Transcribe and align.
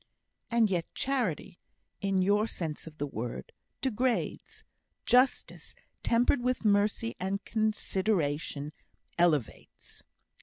"And 0.49 0.67
yet 0.71 0.91
charity 0.95 1.59
(in 2.01 2.23
your 2.23 2.47
sense 2.47 2.87
of 2.87 2.97
the 2.97 3.05
word) 3.05 3.51
degrades; 3.81 4.63
justice, 5.05 5.75
tempered 6.01 6.41
with 6.41 6.65
mercy 6.65 7.13
and 7.19 7.45
consideration, 7.45 8.73
elevates." 9.19 10.01